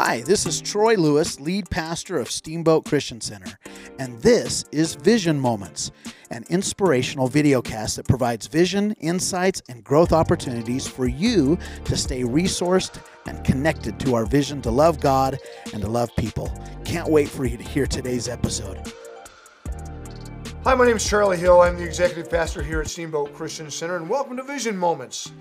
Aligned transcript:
Hi, 0.00 0.20
this 0.20 0.46
is 0.46 0.60
Troy 0.60 0.94
Lewis, 0.94 1.40
lead 1.40 1.68
pastor 1.70 2.20
of 2.20 2.30
Steamboat 2.30 2.84
Christian 2.84 3.20
Center, 3.20 3.58
and 3.98 4.16
this 4.22 4.64
is 4.70 4.94
Vision 4.94 5.40
Moments, 5.40 5.90
an 6.30 6.44
inspirational 6.50 7.28
videocast 7.28 7.96
that 7.96 8.06
provides 8.06 8.46
vision, 8.46 8.92
insights, 9.00 9.60
and 9.68 9.82
growth 9.82 10.12
opportunities 10.12 10.86
for 10.86 11.08
you 11.08 11.58
to 11.84 11.96
stay 11.96 12.22
resourced 12.22 13.02
and 13.26 13.42
connected 13.42 13.98
to 13.98 14.14
our 14.14 14.24
vision 14.24 14.62
to 14.62 14.70
love 14.70 15.00
God 15.00 15.36
and 15.72 15.82
to 15.82 15.88
love 15.88 16.14
people. 16.14 16.48
Can't 16.84 17.08
wait 17.08 17.28
for 17.28 17.44
you 17.44 17.56
to 17.56 17.64
hear 17.64 17.84
today's 17.84 18.28
episode. 18.28 18.92
Hi, 20.62 20.76
my 20.76 20.86
name 20.86 20.98
is 20.98 21.08
Charlie 21.08 21.38
Hill. 21.38 21.60
I'm 21.60 21.76
the 21.76 21.84
executive 21.84 22.30
pastor 22.30 22.62
here 22.62 22.80
at 22.80 22.86
Steamboat 22.86 23.34
Christian 23.34 23.68
Center, 23.68 23.96
and 23.96 24.08
welcome 24.08 24.36
to 24.36 24.44
Vision 24.44 24.76
Moments. 24.76 25.32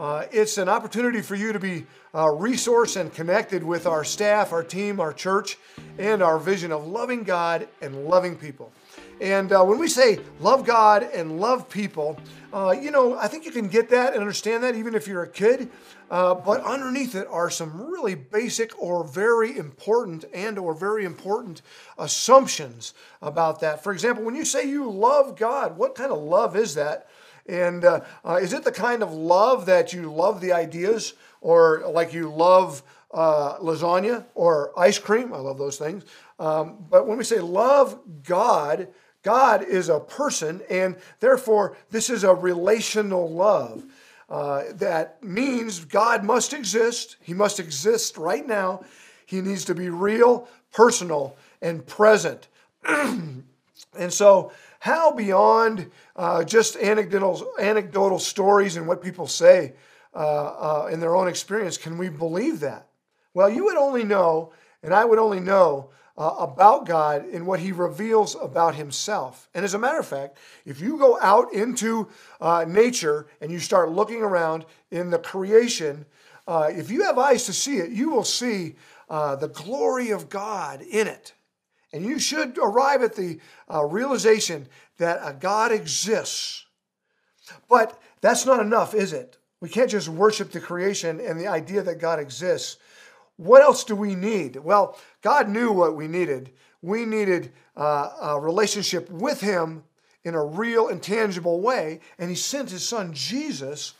Uh, 0.00 0.24
it's 0.32 0.56
an 0.56 0.66
opportunity 0.66 1.20
for 1.20 1.34
you 1.34 1.52
to 1.52 1.60
be 1.60 1.84
uh, 2.14 2.24
resourced 2.24 2.98
and 2.98 3.12
connected 3.12 3.62
with 3.62 3.86
our 3.86 4.02
staff, 4.02 4.50
our 4.50 4.62
team, 4.62 4.98
our 4.98 5.12
church, 5.12 5.58
and 5.98 6.22
our 6.22 6.38
vision 6.38 6.72
of 6.72 6.86
loving 6.86 7.22
God 7.22 7.68
and 7.82 8.06
loving 8.06 8.34
people. 8.34 8.72
And 9.20 9.52
uh, 9.52 9.62
when 9.62 9.78
we 9.78 9.88
say 9.88 10.18
love 10.40 10.64
God 10.64 11.02
and 11.02 11.38
love 11.38 11.68
people, 11.68 12.18
uh, 12.50 12.74
you 12.80 12.90
know, 12.90 13.18
I 13.18 13.28
think 13.28 13.44
you 13.44 13.50
can 13.50 13.68
get 13.68 13.90
that 13.90 14.14
and 14.14 14.22
understand 14.22 14.64
that 14.64 14.74
even 14.74 14.94
if 14.94 15.06
you're 15.06 15.24
a 15.24 15.28
kid. 15.28 15.70
Uh, 16.10 16.34
but 16.34 16.62
underneath 16.62 17.14
it 17.14 17.28
are 17.30 17.50
some 17.50 17.78
really 17.78 18.14
basic 18.14 18.82
or 18.82 19.04
very 19.04 19.58
important 19.58 20.24
and 20.32 20.58
or 20.58 20.72
very 20.72 21.04
important 21.04 21.60
assumptions 21.98 22.94
about 23.20 23.60
that. 23.60 23.84
For 23.84 23.92
example, 23.92 24.24
when 24.24 24.34
you 24.34 24.46
say 24.46 24.66
you 24.66 24.90
love 24.90 25.36
God, 25.36 25.76
what 25.76 25.94
kind 25.94 26.10
of 26.10 26.18
love 26.18 26.56
is 26.56 26.74
that? 26.76 27.06
And 27.50 27.84
uh, 27.84 28.00
uh, 28.24 28.36
is 28.36 28.52
it 28.52 28.62
the 28.62 28.72
kind 28.72 29.02
of 29.02 29.12
love 29.12 29.66
that 29.66 29.92
you 29.92 30.12
love 30.12 30.40
the 30.40 30.52
ideas 30.52 31.14
or 31.40 31.82
like 31.88 32.14
you 32.14 32.30
love 32.30 32.82
uh, 33.10 33.58
lasagna 33.58 34.24
or 34.36 34.72
ice 34.78 34.98
cream? 34.98 35.32
I 35.32 35.38
love 35.38 35.58
those 35.58 35.76
things. 35.76 36.04
Um, 36.38 36.86
but 36.88 37.08
when 37.08 37.18
we 37.18 37.24
say 37.24 37.40
love 37.40 37.98
God, 38.22 38.88
God 39.22 39.64
is 39.64 39.88
a 39.88 39.98
person, 39.98 40.62
and 40.70 40.96
therefore 41.18 41.76
this 41.90 42.08
is 42.08 42.22
a 42.22 42.34
relational 42.34 43.28
love. 43.28 43.84
Uh, 44.28 44.62
that 44.74 45.22
means 45.24 45.84
God 45.84 46.22
must 46.22 46.52
exist. 46.52 47.16
He 47.20 47.34
must 47.34 47.58
exist 47.58 48.16
right 48.16 48.46
now. 48.46 48.84
He 49.26 49.40
needs 49.40 49.64
to 49.64 49.74
be 49.74 49.90
real, 49.90 50.48
personal, 50.72 51.36
and 51.60 51.84
present. 51.84 52.46
and 52.86 53.42
so 54.08 54.52
how 54.80 55.12
beyond 55.12 55.90
uh, 56.16 56.42
just 56.42 56.74
anecdotal, 56.76 57.52
anecdotal 57.60 58.18
stories 58.18 58.76
and 58.76 58.88
what 58.88 59.02
people 59.02 59.26
say 59.26 59.74
uh, 60.14 60.16
uh, 60.16 60.88
in 60.90 61.00
their 61.00 61.14
own 61.14 61.28
experience 61.28 61.76
can 61.76 61.98
we 61.98 62.08
believe 62.08 62.60
that? 62.60 62.88
Well, 63.34 63.50
you 63.50 63.64
would 63.66 63.76
only 63.76 64.04
know, 64.04 64.52
and 64.82 64.94
I 64.94 65.04
would 65.04 65.18
only 65.18 65.38
know 65.38 65.90
uh, 66.16 66.34
about 66.38 66.86
God 66.86 67.28
in 67.28 67.44
what 67.44 67.60
He 67.60 67.72
reveals 67.72 68.34
about 68.40 68.74
Himself. 68.74 69.50
And 69.54 69.66
as 69.66 69.74
a 69.74 69.78
matter 69.78 69.98
of 69.98 70.06
fact, 70.06 70.38
if 70.64 70.80
you 70.80 70.96
go 70.96 71.18
out 71.20 71.52
into 71.52 72.08
uh, 72.40 72.64
nature 72.66 73.26
and 73.42 73.52
you 73.52 73.58
start 73.58 73.90
looking 73.90 74.22
around 74.22 74.64
in 74.90 75.10
the 75.10 75.18
creation, 75.18 76.06
uh, 76.48 76.70
if 76.72 76.90
you 76.90 77.04
have 77.04 77.18
eyes 77.18 77.44
to 77.44 77.52
see 77.52 77.76
it, 77.76 77.90
you 77.90 78.08
will 78.08 78.24
see 78.24 78.76
the 79.10 79.50
glory 79.52 80.08
of 80.08 80.30
God 80.30 80.80
in 80.80 81.06
it. 81.06 81.34
And 81.92 82.04
you 82.04 82.18
should 82.18 82.56
arrive 82.58 83.02
at 83.02 83.16
the 83.16 83.40
uh, 83.72 83.84
realization 83.84 84.68
that 84.98 85.20
a 85.24 85.32
God 85.32 85.72
exists. 85.72 86.66
But 87.68 88.00
that's 88.20 88.46
not 88.46 88.60
enough, 88.60 88.94
is 88.94 89.12
it? 89.12 89.38
We 89.60 89.68
can't 89.68 89.90
just 89.90 90.08
worship 90.08 90.52
the 90.52 90.60
creation 90.60 91.20
and 91.20 91.38
the 91.38 91.48
idea 91.48 91.82
that 91.82 92.00
God 92.00 92.18
exists. 92.18 92.76
What 93.36 93.62
else 93.62 93.84
do 93.84 93.96
we 93.96 94.14
need? 94.14 94.56
Well, 94.56 94.98
God 95.22 95.48
knew 95.48 95.72
what 95.72 95.96
we 95.96 96.06
needed. 96.06 96.52
We 96.82 97.04
needed 97.04 97.52
uh, 97.76 98.10
a 98.20 98.40
relationship 98.40 99.10
with 99.10 99.40
Him 99.40 99.84
in 100.24 100.34
a 100.34 100.44
real 100.44 100.88
and 100.88 101.02
tangible 101.02 101.60
way, 101.60 102.00
and 102.18 102.30
He 102.30 102.36
sent 102.36 102.70
His 102.70 102.86
Son 102.86 103.12
Jesus, 103.12 103.94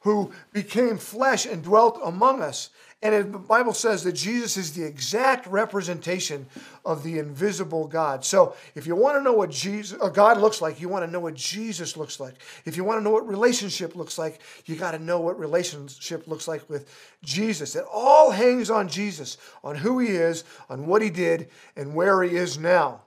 who 0.00 0.32
became 0.52 0.98
flesh 0.98 1.46
and 1.46 1.62
dwelt 1.62 2.00
among 2.04 2.42
us. 2.42 2.70
And 3.04 3.34
the 3.34 3.38
Bible 3.38 3.74
says 3.74 4.02
that 4.04 4.12
Jesus 4.12 4.56
is 4.56 4.72
the 4.72 4.82
exact 4.82 5.46
representation 5.46 6.46
of 6.86 7.02
the 7.02 7.18
invisible 7.18 7.86
God. 7.86 8.24
So 8.24 8.56
if 8.74 8.86
you 8.86 8.96
want 8.96 9.18
to 9.18 9.22
know 9.22 9.34
what 9.34 9.50
Jesus, 9.50 10.00
uh, 10.00 10.08
God 10.08 10.38
looks 10.38 10.62
like, 10.62 10.80
you 10.80 10.88
want 10.88 11.04
to 11.04 11.10
know 11.10 11.20
what 11.20 11.34
Jesus 11.34 11.98
looks 11.98 12.18
like. 12.18 12.36
If 12.64 12.78
you 12.78 12.82
want 12.82 12.98
to 12.98 13.04
know 13.04 13.10
what 13.10 13.28
relationship 13.28 13.94
looks 13.94 14.16
like, 14.16 14.40
you 14.64 14.76
got 14.76 14.92
to 14.92 14.98
know 14.98 15.20
what 15.20 15.38
relationship 15.38 16.26
looks 16.26 16.48
like 16.48 16.66
with 16.70 16.90
Jesus. 17.22 17.76
It 17.76 17.84
all 17.92 18.30
hangs 18.30 18.70
on 18.70 18.88
Jesus, 18.88 19.36
on 19.62 19.76
who 19.76 19.98
he 19.98 20.08
is, 20.08 20.44
on 20.70 20.86
what 20.86 21.02
he 21.02 21.10
did, 21.10 21.50
and 21.76 21.94
where 21.94 22.22
he 22.22 22.34
is 22.34 22.56
now. 22.56 23.02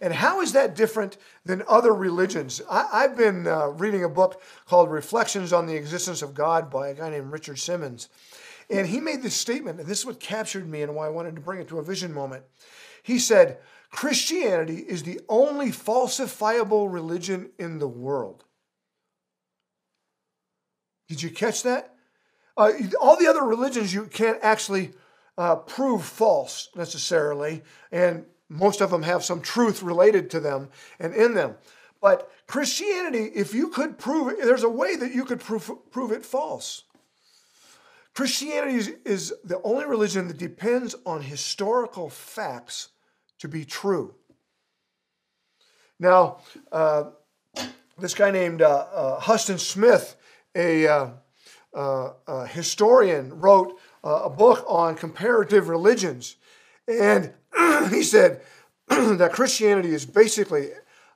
And 0.00 0.12
how 0.12 0.40
is 0.40 0.54
that 0.54 0.74
different 0.74 1.18
than 1.44 1.62
other 1.68 1.94
religions? 1.94 2.60
I, 2.68 3.02
have 3.02 3.16
been 3.16 3.46
uh, 3.46 3.68
reading 3.68 4.02
a 4.02 4.08
book 4.08 4.42
called 4.66 4.90
Reflections 4.90 5.52
on 5.52 5.66
the 5.66 5.76
Existence 5.76 6.20
of 6.20 6.34
God 6.34 6.68
by 6.68 6.88
a 6.88 6.94
guy 6.94 7.10
named 7.10 7.30
Richard 7.30 7.60
Simmons. 7.60 8.08
And 8.68 8.86
he 8.86 9.00
made 9.00 9.22
this 9.22 9.36
statement, 9.36 9.78
and 9.78 9.88
this 9.88 10.00
is 10.00 10.06
what 10.06 10.18
captured 10.18 10.68
me 10.68 10.82
and 10.82 10.94
why 10.94 11.06
I 11.06 11.10
wanted 11.10 11.36
to 11.36 11.40
bring 11.40 11.60
it 11.60 11.68
to 11.68 11.78
a 11.78 11.84
vision 11.84 12.12
moment. 12.12 12.44
He 13.02 13.18
said, 13.18 13.58
Christianity 13.90 14.78
is 14.78 15.04
the 15.04 15.20
only 15.28 15.68
falsifiable 15.68 16.92
religion 16.92 17.50
in 17.58 17.78
the 17.78 17.88
world. 17.88 18.44
Did 21.08 21.22
you 21.22 21.30
catch 21.30 21.62
that? 21.62 21.94
Uh, 22.56 22.72
all 23.00 23.16
the 23.16 23.28
other 23.28 23.42
religions 23.42 23.94
you 23.94 24.06
can't 24.06 24.38
actually 24.42 24.92
uh, 25.38 25.56
prove 25.56 26.04
false 26.04 26.70
necessarily, 26.74 27.62
and 27.92 28.24
most 28.48 28.80
of 28.80 28.90
them 28.90 29.02
have 29.02 29.24
some 29.24 29.40
truth 29.40 29.82
related 29.82 30.30
to 30.30 30.40
them 30.40 30.68
and 30.98 31.14
in 31.14 31.34
them. 31.34 31.54
But 32.00 32.30
Christianity, 32.46 33.30
if 33.34 33.54
you 33.54 33.68
could 33.68 33.98
prove 33.98 34.28
it, 34.28 34.42
there's 34.42 34.62
a 34.62 34.68
way 34.68 34.96
that 34.96 35.14
you 35.14 35.24
could 35.24 35.40
prove, 35.40 35.70
prove 35.90 36.12
it 36.12 36.24
false. 36.24 36.84
Christianity 38.16 38.76
is, 38.76 38.92
is 39.04 39.34
the 39.44 39.60
only 39.60 39.84
religion 39.84 40.26
that 40.28 40.38
depends 40.38 40.96
on 41.04 41.20
historical 41.20 42.08
facts 42.08 42.88
to 43.40 43.46
be 43.46 43.62
true. 43.62 44.14
Now, 46.00 46.38
uh, 46.72 47.10
this 47.98 48.14
guy 48.14 48.30
named 48.30 48.62
uh, 48.62 48.86
uh, 48.90 49.20
Huston 49.20 49.58
Smith, 49.58 50.16
a, 50.54 50.86
uh, 50.86 51.08
uh, 51.74 52.12
a 52.26 52.46
historian, 52.46 53.38
wrote 53.38 53.78
uh, 54.02 54.22
a 54.24 54.30
book 54.30 54.64
on 54.66 54.94
comparative 54.94 55.68
religions. 55.68 56.36
And 56.88 57.34
he 57.90 58.02
said 58.02 58.40
that 58.88 59.32
Christianity 59.34 59.90
is 59.90 60.06
basically 60.06 60.70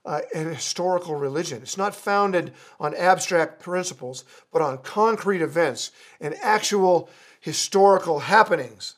uh, 0.05 0.21
an 0.35 0.49
historical 0.49 1.15
religion. 1.15 1.63
It's 1.63 1.77
not 1.77 1.95
founded 1.95 2.53
on 2.79 2.95
abstract 2.95 3.61
principles, 3.61 4.25
but 4.53 4.63
on 4.63 4.79
concrete 4.79 5.43
events 5.43 5.93
and 6.21 6.35
actual 6.43 7.11
historical 7.41 8.21
happenings. 8.21 8.97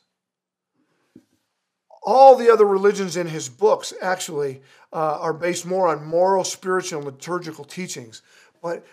All 2.05 2.37
the 2.37 2.51
other 2.51 2.67
religions 2.67 3.17
in 3.17 3.29
his 3.29 3.49
books 3.49 3.93
actually 4.03 4.63
uh, 4.93 5.19
are 5.21 5.33
based 5.33 5.65
more 5.65 5.89
on 5.89 6.05
moral, 6.05 6.45
spiritual, 6.45 6.99
and 6.99 7.07
liturgical 7.07 7.65
teachings. 7.65 8.23
But 8.61 8.87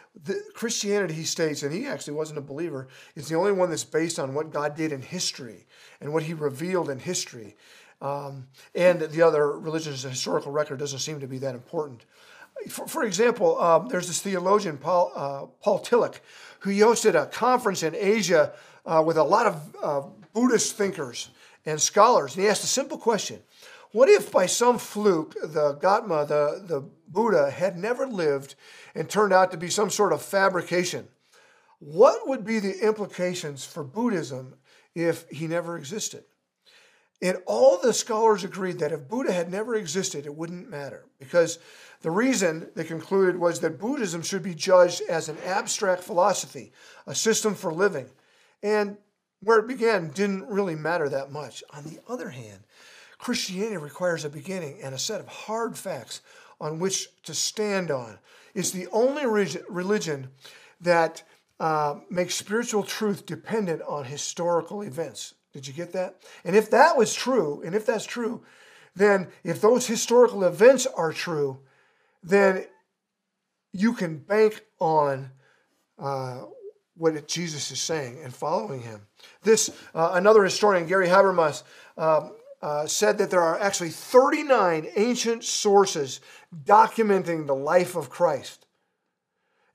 Christianity, 0.53 1.13
he 1.13 1.23
states, 1.23 1.61
and 1.61 1.71
he 1.71 1.85
actually 1.85 2.13
wasn't 2.13 2.39
a 2.39 2.41
believer, 2.41 2.87
is 3.15 3.29
the 3.29 3.35
only 3.35 3.51
one 3.51 3.69
that's 3.69 3.83
based 3.83 4.17
on 4.17 4.33
what 4.33 4.51
God 4.51 4.75
did 4.75 4.91
in 4.91 5.01
history 5.01 5.67
and 6.01 6.11
what 6.11 6.23
he 6.23 6.33
revealed 6.33 6.89
in 6.89 6.97
history. 6.97 7.55
Um, 8.01 8.47
and 8.73 9.01
the 9.01 9.21
other 9.21 9.59
religions, 9.59 10.03
the 10.03 10.09
historical 10.09 10.51
record 10.51 10.79
doesn't 10.79 10.99
seem 10.99 11.19
to 11.19 11.27
be 11.27 11.37
that 11.39 11.55
important. 11.55 12.05
For, 12.69 12.87
for 12.87 13.03
example, 13.03 13.59
um, 13.61 13.87
there's 13.89 14.07
this 14.07 14.21
theologian, 14.21 14.77
Paul, 14.77 15.11
uh, 15.15 15.45
Paul 15.61 15.83
Tillich, 15.83 16.19
who 16.59 16.71
hosted 16.71 17.21
a 17.21 17.25
conference 17.25 17.83
in 17.83 17.95
Asia 17.95 18.53
uh, 18.85 19.03
with 19.05 19.17
a 19.17 19.23
lot 19.23 19.47
of 19.47 19.75
uh, 19.81 20.01
Buddhist 20.33 20.75
thinkers 20.75 21.29
and 21.65 21.79
scholars. 21.79 22.35
And 22.35 22.43
he 22.43 22.49
asked 22.49 22.63
a 22.63 22.67
simple 22.67 22.97
question 22.97 23.41
What 23.91 24.09
if 24.09 24.31
by 24.31 24.45
some 24.45 24.77
fluke 24.77 25.35
the 25.41 25.73
Gautama, 25.73 26.25
the, 26.25 26.63
the 26.65 26.89
Buddha, 27.07 27.51
had 27.51 27.77
never 27.77 28.07
lived 28.07 28.55
and 28.95 29.09
turned 29.09 29.33
out 29.33 29.51
to 29.51 29.57
be 29.57 29.69
some 29.69 29.89
sort 29.89 30.13
of 30.13 30.21
fabrication? 30.21 31.07
What 31.79 32.27
would 32.27 32.45
be 32.45 32.59
the 32.59 32.85
implications 32.85 33.65
for 33.65 33.83
Buddhism 33.83 34.55
if 34.95 35.27
he 35.29 35.47
never 35.47 35.77
existed? 35.77 36.23
And 37.21 37.37
all 37.45 37.77
the 37.77 37.93
scholars 37.93 38.43
agreed 38.43 38.79
that 38.79 38.93
if 38.93 39.09
Buddha 39.09 39.33
had 39.33 39.51
never 39.51 39.75
existed, 39.75 40.25
it 40.25 40.35
wouldn't 40.35 40.69
matter. 40.69 41.05
Because 41.19 41.59
the 42.01 42.11
reason 42.11 42.69
they 42.75 42.85
concluded 42.85 43.37
was 43.37 43.59
that 43.59 43.79
Buddhism 43.79 44.21
should 44.21 44.43
be 44.43 44.55
judged 44.55 45.01
as 45.09 45.27
an 45.27 45.37
abstract 45.45 46.03
philosophy, 46.03 46.71
a 47.05 47.13
system 47.13 47.55
for 47.55 47.73
living. 47.73 48.09
And 48.63 48.97
where 49.41 49.59
it 49.59 49.67
began 49.67 50.09
didn't 50.09 50.47
really 50.47 50.75
matter 50.75 51.09
that 51.09 51.31
much. 51.31 51.63
On 51.73 51.83
the 51.83 51.99
other 52.07 52.29
hand, 52.29 52.59
Christianity 53.17 53.77
requires 53.77 54.23
a 54.23 54.29
beginning 54.29 54.79
and 54.81 54.95
a 54.95 54.99
set 54.99 55.19
of 55.19 55.27
hard 55.27 55.77
facts 55.77 56.21
on 56.61 56.79
which 56.79 57.09
to 57.23 57.33
stand 57.33 57.91
on. 57.91 58.17
It's 58.53 58.71
the 58.71 58.87
only 58.87 59.25
religion 59.25 60.29
that 60.81 61.23
uh, 61.59 61.95
makes 62.09 62.35
spiritual 62.35 62.83
truth 62.83 63.25
dependent 63.25 63.81
on 63.81 64.05
historical 64.05 64.81
events. 64.81 65.35
Did 65.53 65.67
you 65.67 65.73
get 65.73 65.93
that? 65.93 66.21
And 66.43 66.55
if 66.55 66.69
that 66.71 66.97
was 66.97 67.13
true, 67.13 67.61
and 67.65 67.73
if 67.73 67.85
that's 67.85 68.05
true, 68.05 68.43
then 68.95 69.29
if 69.43 69.61
those 69.61 69.87
historical 69.87 70.43
events 70.43 70.85
are 70.85 71.13
true, 71.13 71.59
then 72.23 72.65
you 73.71 73.93
can 73.93 74.17
bank 74.17 74.63
on 74.79 75.31
uh, 75.97 76.43
what 76.95 77.27
Jesus 77.27 77.71
is 77.71 77.79
saying 77.79 78.19
and 78.23 78.33
following 78.33 78.81
him. 78.81 79.07
This 79.41 79.69
uh, 79.95 80.11
another 80.13 80.43
historian, 80.43 80.87
Gary 80.87 81.07
Habermas, 81.07 81.63
uh, 81.97 82.29
uh, 82.61 82.85
said 82.87 83.17
that 83.17 83.29
there 83.29 83.41
are 83.41 83.57
actually 83.59 83.89
39 83.89 84.87
ancient 84.95 85.43
sources 85.43 86.19
documenting 86.65 87.47
the 87.47 87.55
life 87.55 87.95
of 87.95 88.09
Christ. 88.09 88.65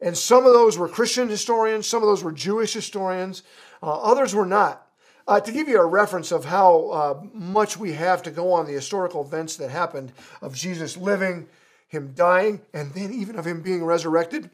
And 0.00 0.16
some 0.16 0.44
of 0.44 0.52
those 0.52 0.76
were 0.76 0.88
Christian 0.88 1.28
historians, 1.28 1.86
some 1.86 2.02
of 2.02 2.08
those 2.08 2.22
were 2.22 2.32
Jewish 2.32 2.74
historians, 2.74 3.42
uh, 3.82 4.00
others 4.02 4.34
were 4.34 4.44
not. 4.44 4.83
Uh, 5.26 5.40
to 5.40 5.52
give 5.52 5.68
you 5.68 5.80
a 5.80 5.86
reference 5.86 6.32
of 6.32 6.44
how 6.44 6.88
uh, 6.88 7.22
much 7.32 7.78
we 7.78 7.92
have 7.92 8.22
to 8.22 8.30
go 8.30 8.52
on 8.52 8.66
the 8.66 8.72
historical 8.72 9.24
events 9.24 9.56
that 9.56 9.70
happened 9.70 10.12
of 10.42 10.54
Jesus 10.54 10.96
living, 10.98 11.46
him 11.88 12.12
dying, 12.14 12.60
and 12.74 12.92
then 12.92 13.12
even 13.12 13.36
of 13.36 13.46
him 13.46 13.62
being 13.62 13.84
resurrected, 13.84 14.50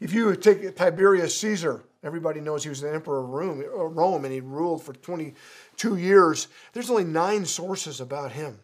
if 0.00 0.14
you 0.14 0.34
take 0.34 0.76
Tiberius 0.76 1.38
Caesar, 1.40 1.82
everybody 2.02 2.40
knows 2.40 2.62
he 2.62 2.70
was 2.70 2.80
the 2.80 2.92
emperor 2.92 3.22
of 3.22 3.28
Rome, 3.28 3.60
uh, 3.60 3.84
Rome 3.84 4.24
and 4.24 4.32
he 4.32 4.40
ruled 4.40 4.82
for 4.82 4.94
22 4.94 5.96
years. 5.96 6.48
There's 6.72 6.88
only 6.88 7.04
nine 7.04 7.44
sources 7.44 8.00
about 8.00 8.32
him. 8.32 8.58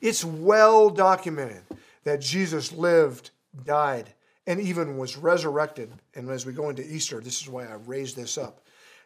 It's 0.00 0.24
well 0.24 0.88
documented 0.88 1.62
that 2.04 2.22
Jesus 2.22 2.72
lived, 2.72 3.30
died, 3.64 4.12
and 4.46 4.58
even 4.58 4.96
was 4.96 5.16
resurrected. 5.16 5.90
And 6.14 6.30
as 6.30 6.46
we 6.46 6.54
go 6.54 6.70
into 6.70 6.82
Easter, 6.82 7.20
this 7.20 7.42
is 7.42 7.48
why 7.48 7.66
I 7.66 7.74
raised 7.74 8.16
this 8.16 8.38
up 8.38 8.63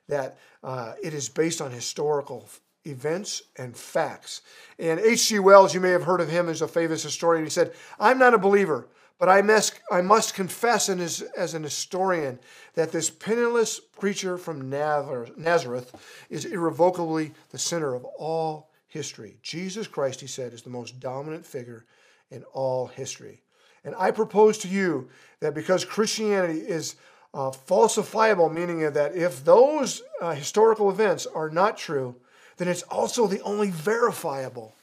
that 0.09 0.39
uh, 0.63 0.95
it 1.03 1.15
is 1.15 1.29
based 1.29 1.61
on 1.61 1.71
historical 1.71 2.49
events 2.85 3.43
and 3.57 3.77
facts. 3.77 4.43
And 4.79 4.99
H.G. 5.01 5.39
Wells, 5.39 5.75
you 5.75 5.81
may 5.81 5.91
have 5.91 6.05
heard 6.05 6.21
of 6.21 6.31
him 6.31 6.49
as 6.49 6.63
a 6.63 6.69
famous 6.69 7.03
historian. 7.03 7.45
He 7.45 7.51
said, 7.51 7.73
I'm 8.01 8.19
not 8.19 8.35
a 8.35 8.39
believer, 8.39 8.89
but 9.19 9.29
I 9.29 9.43
must, 9.43 9.81
I 9.91 10.01
must 10.01 10.35
confess 10.35 10.89
as, 10.89 11.23
as 11.37 11.55
an 11.55 11.63
historian 11.63 12.39
that 12.75 12.93
this 12.93 13.11
penniless 13.11 13.81
preacher 13.81 14.39
from 14.39 14.71
Nazareth 14.71 15.95
is 16.31 16.45
irrevocably 16.45 17.33
the 17.51 17.59
center 17.59 17.95
of 17.95 18.05
all 18.05 18.71
history. 18.87 19.37
Jesus 19.43 19.87
Christ, 19.87 20.21
he 20.21 20.27
said, 20.27 20.53
is 20.53 20.63
the 20.63 20.71
most 20.71 20.99
dominant 21.01 21.45
figure 21.45 21.85
in 22.31 22.43
all 22.53 22.87
history. 22.87 23.43
And 23.85 23.95
I 23.99 24.11
propose 24.11 24.59
to 24.59 24.69
you 24.69 25.09
that 25.41 25.55
because 25.55 25.85
Christianity 25.85 26.61
is 26.61 26.97
uh, 27.35 27.51
falsifiable, 27.51 28.53
meaning 28.53 28.81
that 28.93 29.15
if 29.15 29.45
those 29.45 30.03
uh, 30.21 30.35
historical 30.35 30.91
events 30.91 31.27
are 31.27 31.51
not 31.51 31.77
true, 31.77 32.15
then 32.57 32.69
it's 32.69 32.83
also 32.85 33.27
the 33.27 33.41
only 33.43 33.71
verifiable 33.71 34.75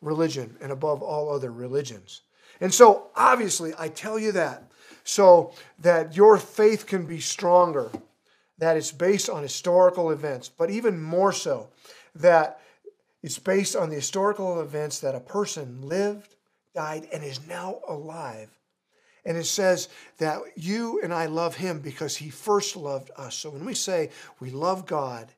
religion 0.00 0.56
and 0.60 0.72
above 0.72 1.02
all 1.02 1.30
other 1.30 1.52
religions. 1.52 2.22
And 2.60 2.72
so, 2.72 3.08
obviously, 3.16 3.72
I 3.78 3.88
tell 3.88 4.18
you 4.18 4.32
that 4.32 4.64
so 5.04 5.52
that 5.80 6.16
your 6.16 6.38
faith 6.38 6.86
can 6.86 7.06
be 7.06 7.20
stronger, 7.20 7.90
that 8.58 8.76
it's 8.76 8.92
based 8.92 9.28
on 9.28 9.42
historical 9.42 10.10
events, 10.10 10.48
but 10.48 10.70
even 10.70 11.00
more 11.00 11.32
so, 11.32 11.68
that 12.14 12.60
it's 13.22 13.38
based 13.38 13.76
on 13.76 13.88
the 13.88 13.96
historical 13.96 14.60
events 14.60 15.00
that 15.00 15.14
a 15.14 15.20
person 15.20 15.82
lived, 15.82 16.34
died, 16.74 17.08
and 17.12 17.22
is 17.22 17.46
now 17.46 17.80
alive 17.88 18.48
and 19.24 19.36
it 19.36 19.46
says 19.46 19.88
that 20.18 20.40
you 20.56 21.00
and 21.02 21.12
I 21.14 21.26
love 21.26 21.54
him 21.56 21.80
because 21.80 22.16
he 22.16 22.30
first 22.30 22.76
loved 22.76 23.10
us. 23.16 23.36
So 23.36 23.50
when 23.50 23.64
we 23.64 23.74
say 23.74 24.10
we 24.40 24.50
love 24.50 24.86
God 24.86 25.28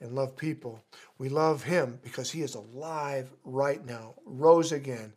and 0.00 0.14
love 0.14 0.36
people, 0.36 0.82
we 1.18 1.28
love 1.28 1.62
him 1.62 1.98
because 2.02 2.30
he 2.30 2.42
is 2.42 2.54
alive 2.54 3.30
right 3.44 3.84
now, 3.86 4.14
rose 4.24 4.72
again. 4.72 5.12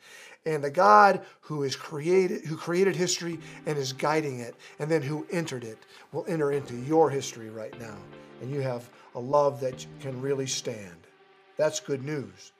And 0.46 0.64
the 0.64 0.70
God 0.70 1.22
who 1.42 1.64
is 1.64 1.76
created 1.76 2.46
who 2.46 2.58
created 2.58 2.96
history 2.96 3.40
and 3.66 3.78
is 3.78 3.94
guiding 3.94 4.40
it 4.40 4.56
and 4.80 4.92
then 4.92 5.02
who 5.02 5.26
entered 5.32 5.64
it 5.64 5.80
will 6.12 6.26
enter 6.28 6.52
into 6.52 6.76
your 6.76 7.10
history 7.10 7.50
right 7.50 7.78
now. 7.80 7.98
And 8.42 8.52
you 8.52 8.62
have 8.62 8.90
a 9.16 9.20
love 9.20 9.60
that 9.62 9.86
can 10.02 10.22
really 10.22 10.48
stand. 10.48 11.08
That's 11.56 11.80
good 11.80 12.04
news. 12.04 12.52